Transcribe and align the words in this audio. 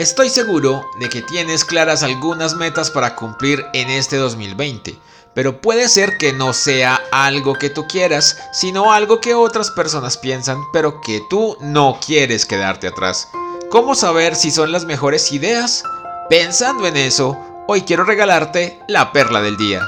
Estoy 0.00 0.30
seguro 0.30 0.88
de 0.98 1.10
que 1.10 1.20
tienes 1.20 1.62
claras 1.62 2.02
algunas 2.02 2.54
metas 2.54 2.90
para 2.90 3.14
cumplir 3.16 3.66
en 3.74 3.90
este 3.90 4.16
2020, 4.16 4.98
pero 5.34 5.60
puede 5.60 5.90
ser 5.90 6.16
que 6.16 6.32
no 6.32 6.54
sea 6.54 6.98
algo 7.12 7.52
que 7.52 7.68
tú 7.68 7.86
quieras, 7.86 8.38
sino 8.50 8.94
algo 8.94 9.20
que 9.20 9.34
otras 9.34 9.70
personas 9.70 10.16
piensan, 10.16 10.56
pero 10.72 11.02
que 11.02 11.20
tú 11.28 11.54
no 11.60 11.98
quieres 12.00 12.46
quedarte 12.46 12.86
atrás. 12.86 13.28
¿Cómo 13.70 13.94
saber 13.94 14.36
si 14.36 14.50
son 14.50 14.72
las 14.72 14.86
mejores 14.86 15.32
ideas? 15.32 15.84
Pensando 16.30 16.86
en 16.86 16.96
eso, 16.96 17.36
hoy 17.68 17.82
quiero 17.82 18.04
regalarte 18.04 18.80
la 18.88 19.12
perla 19.12 19.42
del 19.42 19.58
día. 19.58 19.82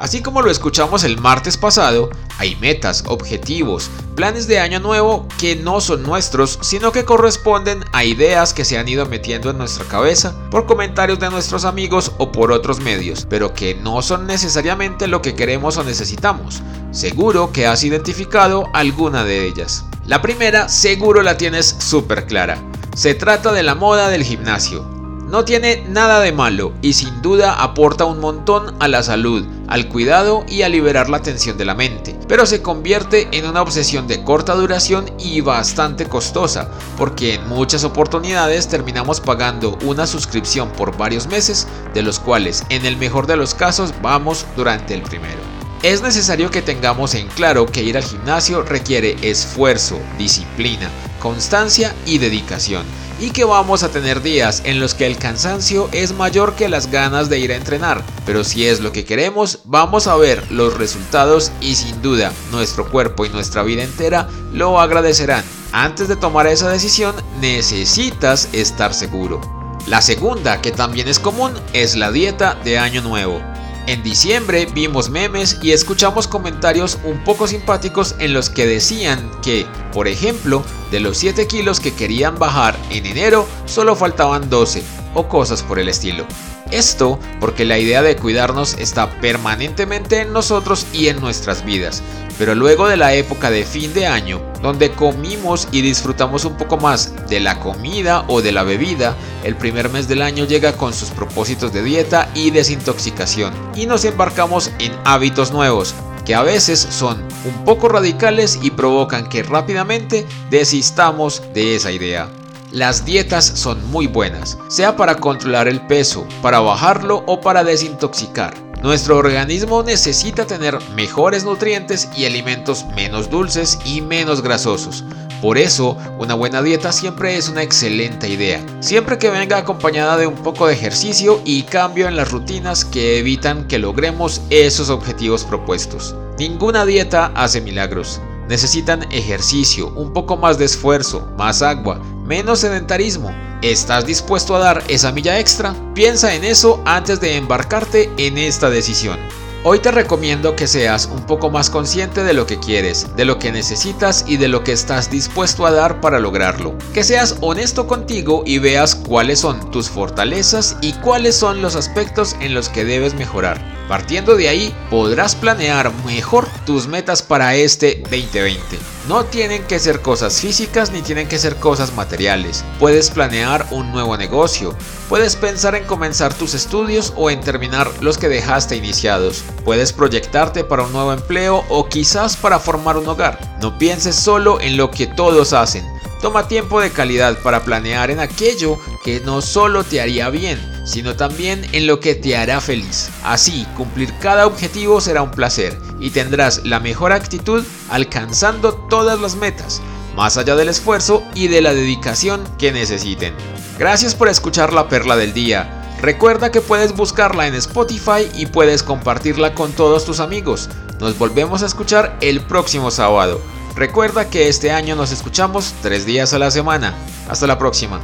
Así 0.00 0.22
como 0.22 0.40
lo 0.40 0.50
escuchamos 0.50 1.04
el 1.04 1.18
martes 1.18 1.58
pasado, 1.58 2.08
hay 2.38 2.56
metas, 2.56 3.04
objetivos, 3.06 3.90
planes 4.14 4.46
de 4.46 4.58
año 4.58 4.80
nuevo 4.80 5.28
que 5.38 5.56
no 5.56 5.82
son 5.82 6.02
nuestros, 6.02 6.58
sino 6.62 6.90
que 6.90 7.04
corresponden 7.04 7.84
a 7.92 8.02
ideas 8.04 8.54
que 8.54 8.64
se 8.64 8.78
han 8.78 8.88
ido 8.88 9.04
metiendo 9.04 9.50
en 9.50 9.58
nuestra 9.58 9.84
cabeza 9.84 10.34
por 10.50 10.64
comentarios 10.64 11.18
de 11.18 11.28
nuestros 11.28 11.66
amigos 11.66 12.12
o 12.16 12.32
por 12.32 12.50
otros 12.50 12.80
medios, 12.80 13.26
pero 13.28 13.52
que 13.52 13.74
no 13.74 14.00
son 14.00 14.26
necesariamente 14.26 15.06
lo 15.06 15.20
que 15.20 15.34
queremos 15.34 15.76
o 15.76 15.84
necesitamos. 15.84 16.62
Seguro 16.92 17.52
que 17.52 17.66
has 17.66 17.84
identificado 17.84 18.70
alguna 18.72 19.22
de 19.22 19.46
ellas. 19.46 19.84
La 20.06 20.22
primera 20.22 20.70
seguro 20.70 21.20
la 21.20 21.36
tienes 21.36 21.76
súper 21.78 22.24
clara. 22.24 22.56
Se 22.96 23.12
trata 23.12 23.52
de 23.52 23.62
la 23.62 23.74
moda 23.74 24.08
del 24.08 24.24
gimnasio. 24.24 24.99
No 25.30 25.44
tiene 25.44 25.84
nada 25.88 26.18
de 26.18 26.32
malo 26.32 26.72
y 26.82 26.94
sin 26.94 27.22
duda 27.22 27.62
aporta 27.62 28.04
un 28.04 28.18
montón 28.18 28.74
a 28.80 28.88
la 28.88 29.00
salud, 29.04 29.46
al 29.68 29.88
cuidado 29.88 30.44
y 30.48 30.62
a 30.62 30.68
liberar 30.68 31.08
la 31.08 31.22
tensión 31.22 31.56
de 31.56 31.64
la 31.64 31.76
mente, 31.76 32.18
pero 32.26 32.46
se 32.46 32.62
convierte 32.62 33.28
en 33.30 33.46
una 33.46 33.62
obsesión 33.62 34.08
de 34.08 34.24
corta 34.24 34.56
duración 34.56 35.08
y 35.20 35.40
bastante 35.40 36.06
costosa, 36.06 36.68
porque 36.98 37.34
en 37.34 37.48
muchas 37.48 37.84
oportunidades 37.84 38.66
terminamos 38.66 39.20
pagando 39.20 39.78
una 39.84 40.08
suscripción 40.08 40.68
por 40.72 40.96
varios 40.96 41.28
meses, 41.28 41.68
de 41.94 42.02
los 42.02 42.18
cuales 42.18 42.64
en 42.68 42.84
el 42.84 42.96
mejor 42.96 43.28
de 43.28 43.36
los 43.36 43.54
casos 43.54 43.94
vamos 44.02 44.44
durante 44.56 44.94
el 44.94 45.02
primero. 45.02 45.38
Es 45.84 46.02
necesario 46.02 46.50
que 46.50 46.60
tengamos 46.60 47.14
en 47.14 47.28
claro 47.28 47.66
que 47.66 47.84
ir 47.84 47.96
al 47.96 48.02
gimnasio 48.02 48.62
requiere 48.62 49.16
esfuerzo, 49.22 49.96
disciplina, 50.18 50.90
constancia 51.20 51.94
y 52.04 52.18
dedicación 52.18 52.82
y 53.20 53.30
que 53.30 53.44
vamos 53.44 53.82
a 53.82 53.90
tener 53.90 54.22
días 54.22 54.62
en 54.64 54.80
los 54.80 54.94
que 54.94 55.06
el 55.06 55.18
cansancio 55.18 55.88
es 55.92 56.14
mayor 56.14 56.54
que 56.54 56.68
las 56.68 56.90
ganas 56.90 57.28
de 57.28 57.38
ir 57.38 57.52
a 57.52 57.56
entrenar, 57.56 58.02
pero 58.24 58.42
si 58.42 58.66
es 58.66 58.80
lo 58.80 58.92
que 58.92 59.04
queremos, 59.04 59.60
vamos 59.64 60.06
a 60.06 60.16
ver 60.16 60.50
los 60.50 60.76
resultados 60.76 61.52
y 61.60 61.74
sin 61.74 62.00
duda 62.02 62.32
nuestro 62.50 62.90
cuerpo 62.90 63.26
y 63.26 63.28
nuestra 63.28 63.62
vida 63.62 63.82
entera 63.82 64.28
lo 64.52 64.80
agradecerán. 64.80 65.44
Antes 65.72 66.08
de 66.08 66.16
tomar 66.16 66.46
esa 66.46 66.70
decisión 66.70 67.14
necesitas 67.40 68.48
estar 68.52 68.94
seguro. 68.94 69.40
La 69.86 70.02
segunda, 70.02 70.60
que 70.60 70.72
también 70.72 71.08
es 71.08 71.18
común, 71.18 71.52
es 71.72 71.96
la 71.96 72.10
dieta 72.10 72.54
de 72.64 72.78
año 72.78 73.02
nuevo. 73.02 73.40
En 73.86 74.02
diciembre 74.02 74.66
vimos 74.72 75.10
memes 75.10 75.58
y 75.62 75.72
escuchamos 75.72 76.28
comentarios 76.28 76.98
un 77.02 77.24
poco 77.24 77.46
simpáticos 77.46 78.14
en 78.18 78.32
los 78.32 78.50
que 78.50 78.66
decían 78.66 79.30
que, 79.42 79.66
por 79.92 80.08
ejemplo, 80.08 80.64
de 80.90 81.00
los 81.00 81.18
7 81.18 81.46
kilos 81.46 81.80
que 81.80 81.94
querían 81.94 82.38
bajar 82.38 82.76
en 82.90 83.06
enero, 83.06 83.46
solo 83.66 83.96
faltaban 83.96 84.50
12 84.50 84.82
o 85.14 85.28
cosas 85.28 85.62
por 85.62 85.78
el 85.78 85.88
estilo. 85.88 86.26
Esto 86.70 87.18
porque 87.40 87.64
la 87.64 87.78
idea 87.78 88.00
de 88.00 88.16
cuidarnos 88.16 88.74
está 88.74 89.10
permanentemente 89.20 90.20
en 90.20 90.32
nosotros 90.32 90.86
y 90.92 91.08
en 91.08 91.20
nuestras 91.20 91.64
vidas, 91.64 92.02
pero 92.38 92.54
luego 92.54 92.86
de 92.86 92.96
la 92.96 93.12
época 93.14 93.50
de 93.50 93.64
fin 93.64 93.92
de 93.92 94.06
año, 94.06 94.40
donde 94.62 94.92
comimos 94.92 95.66
y 95.72 95.82
disfrutamos 95.82 96.44
un 96.44 96.56
poco 96.56 96.76
más 96.76 97.12
de 97.28 97.40
la 97.40 97.58
comida 97.58 98.24
o 98.28 98.40
de 98.40 98.52
la 98.52 98.62
bebida, 98.62 99.16
el 99.42 99.56
primer 99.56 99.88
mes 99.90 100.06
del 100.06 100.22
año 100.22 100.44
llega 100.44 100.76
con 100.76 100.94
sus 100.94 101.10
propósitos 101.10 101.72
de 101.72 101.82
dieta 101.82 102.30
y 102.34 102.50
desintoxicación 102.50 103.52
y 103.74 103.86
nos 103.86 104.04
embarcamos 104.04 104.70
en 104.78 104.92
hábitos 105.04 105.50
nuevos, 105.50 105.94
que 106.24 106.34
a 106.34 106.42
veces 106.42 106.78
son 106.78 107.22
un 107.44 107.64
poco 107.64 107.88
radicales 107.88 108.58
y 108.62 108.70
provocan 108.70 109.28
que 109.28 109.42
rápidamente 109.42 110.26
desistamos 110.50 111.42
de 111.54 111.76
esa 111.76 111.92
idea. 111.92 112.28
Las 112.70 113.04
dietas 113.04 113.44
son 113.44 113.84
muy 113.90 114.06
buenas, 114.06 114.56
sea 114.68 114.96
para 114.96 115.16
controlar 115.16 115.66
el 115.66 115.84
peso, 115.86 116.26
para 116.40 116.60
bajarlo 116.60 117.24
o 117.26 117.40
para 117.40 117.64
desintoxicar. 117.64 118.54
Nuestro 118.82 119.18
organismo 119.18 119.82
necesita 119.82 120.46
tener 120.46 120.78
mejores 120.94 121.44
nutrientes 121.44 122.08
y 122.16 122.24
alimentos 122.24 122.86
menos 122.94 123.28
dulces 123.28 123.78
y 123.84 124.00
menos 124.00 124.40
grasosos. 124.40 125.04
Por 125.40 125.58
eso, 125.58 125.96
una 126.18 126.34
buena 126.34 126.62
dieta 126.62 126.92
siempre 126.92 127.36
es 127.36 127.48
una 127.48 127.62
excelente 127.62 128.28
idea, 128.28 128.64
siempre 128.80 129.18
que 129.18 129.30
venga 129.30 129.56
acompañada 129.56 130.16
de 130.16 130.26
un 130.26 130.34
poco 130.34 130.66
de 130.66 130.74
ejercicio 130.74 131.40
y 131.44 131.62
cambio 131.62 132.08
en 132.08 132.16
las 132.16 132.30
rutinas 132.30 132.84
que 132.84 133.18
evitan 133.18 133.66
que 133.66 133.78
logremos 133.78 134.42
esos 134.50 134.90
objetivos 134.90 135.44
propuestos. 135.44 136.14
Ninguna 136.38 136.84
dieta 136.84 137.32
hace 137.34 137.60
milagros. 137.60 138.20
Necesitan 138.48 139.10
ejercicio, 139.12 139.88
un 139.94 140.12
poco 140.12 140.36
más 140.36 140.58
de 140.58 140.64
esfuerzo, 140.64 141.28
más 141.36 141.62
agua, 141.62 142.00
menos 142.24 142.60
sedentarismo 142.60 143.30
¿Estás 143.62 144.06
dispuesto 144.06 144.56
a 144.56 144.58
dar 144.58 144.82
esa 144.88 145.12
milla 145.12 145.38
extra? 145.38 145.74
Piensa 145.94 146.34
en 146.34 146.44
eso 146.44 146.80
antes 146.86 147.20
de 147.20 147.36
embarcarte 147.36 148.10
en 148.16 148.38
esta 148.38 148.70
decisión. 148.70 149.18
Hoy 149.62 149.80
te 149.80 149.90
recomiendo 149.90 150.56
que 150.56 150.66
seas 150.66 151.04
un 151.04 151.26
poco 151.26 151.50
más 151.50 151.68
consciente 151.68 152.24
de 152.24 152.32
lo 152.32 152.46
que 152.46 152.58
quieres, 152.58 153.14
de 153.14 153.26
lo 153.26 153.38
que 153.38 153.52
necesitas 153.52 154.24
y 154.26 154.38
de 154.38 154.48
lo 154.48 154.64
que 154.64 154.72
estás 154.72 155.10
dispuesto 155.10 155.66
a 155.66 155.70
dar 155.70 156.00
para 156.00 156.18
lograrlo. 156.18 156.78
Que 156.94 157.04
seas 157.04 157.36
honesto 157.42 157.86
contigo 157.86 158.42
y 158.46 158.58
veas 158.58 158.94
cuáles 158.94 159.40
son 159.40 159.70
tus 159.70 159.90
fortalezas 159.90 160.78
y 160.80 160.94
cuáles 160.94 161.36
son 161.36 161.60
los 161.60 161.76
aspectos 161.76 162.36
en 162.40 162.54
los 162.54 162.70
que 162.70 162.86
debes 162.86 163.12
mejorar. 163.12 163.60
Partiendo 163.86 164.34
de 164.34 164.48
ahí, 164.48 164.74
podrás 164.88 165.34
planear 165.34 165.92
mejor 166.06 166.48
tus 166.64 166.86
metas 166.86 167.20
para 167.20 167.54
este 167.54 168.02
2020. 168.10 168.99
No 169.10 169.24
tienen 169.24 169.64
que 169.64 169.80
ser 169.80 170.02
cosas 170.02 170.40
físicas 170.40 170.92
ni 170.92 171.02
tienen 171.02 171.26
que 171.26 171.36
ser 171.36 171.56
cosas 171.56 171.92
materiales. 171.96 172.64
Puedes 172.78 173.10
planear 173.10 173.66
un 173.72 173.90
nuevo 173.90 174.16
negocio, 174.16 174.72
puedes 175.08 175.34
pensar 175.34 175.74
en 175.74 175.82
comenzar 175.82 176.32
tus 176.32 176.54
estudios 176.54 177.12
o 177.16 177.28
en 177.28 177.40
terminar 177.40 177.90
los 178.00 178.18
que 178.18 178.28
dejaste 178.28 178.76
iniciados. 178.76 179.42
Puedes 179.64 179.92
proyectarte 179.92 180.62
para 180.62 180.84
un 180.84 180.92
nuevo 180.92 181.12
empleo 181.12 181.64
o 181.70 181.88
quizás 181.88 182.36
para 182.36 182.60
formar 182.60 182.96
un 182.98 183.08
hogar. 183.08 183.40
No 183.60 183.76
pienses 183.78 184.14
solo 184.14 184.60
en 184.60 184.76
lo 184.76 184.92
que 184.92 185.08
todos 185.08 185.54
hacen. 185.54 185.84
Toma 186.22 186.46
tiempo 186.46 186.80
de 186.80 186.92
calidad 186.92 187.36
para 187.42 187.64
planear 187.64 188.12
en 188.12 188.20
aquello 188.20 188.78
que 189.02 189.18
no 189.18 189.42
solo 189.42 189.82
te 189.82 190.00
haría 190.00 190.30
bien, 190.30 190.60
sino 190.86 191.16
también 191.16 191.66
en 191.72 191.88
lo 191.88 191.98
que 191.98 192.14
te 192.14 192.36
hará 192.36 192.60
feliz. 192.60 193.10
Así, 193.24 193.66
cumplir 193.76 194.14
cada 194.20 194.46
objetivo 194.46 195.00
será 195.00 195.22
un 195.22 195.32
placer 195.32 195.89
y 196.00 196.10
tendrás 196.10 196.64
la 196.64 196.80
mejor 196.80 197.12
actitud 197.12 197.64
alcanzando 197.88 198.74
todas 198.74 199.20
las 199.20 199.36
metas, 199.36 199.80
más 200.16 200.36
allá 200.36 200.56
del 200.56 200.68
esfuerzo 200.68 201.22
y 201.34 201.48
de 201.48 201.60
la 201.60 201.74
dedicación 201.74 202.42
que 202.58 202.72
necesiten. 202.72 203.34
Gracias 203.78 204.14
por 204.14 204.28
escuchar 204.28 204.72
la 204.72 204.88
perla 204.88 205.16
del 205.16 205.32
día. 205.32 205.76
Recuerda 206.02 206.50
que 206.50 206.62
puedes 206.62 206.96
buscarla 206.96 207.46
en 207.46 207.54
Spotify 207.54 208.28
y 208.34 208.46
puedes 208.46 208.82
compartirla 208.82 209.54
con 209.54 209.72
todos 209.72 210.04
tus 210.04 210.20
amigos. 210.20 210.70
Nos 210.98 211.18
volvemos 211.18 211.62
a 211.62 211.66
escuchar 211.66 212.16
el 212.20 212.40
próximo 212.40 212.90
sábado. 212.90 213.40
Recuerda 213.76 214.28
que 214.28 214.48
este 214.48 214.72
año 214.72 214.96
nos 214.96 215.12
escuchamos 215.12 215.74
tres 215.82 216.06
días 216.06 216.32
a 216.32 216.38
la 216.38 216.50
semana. 216.50 216.94
Hasta 217.28 217.46
la 217.46 217.58
próxima. 217.58 218.00